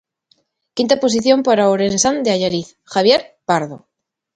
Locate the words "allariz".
2.35-2.67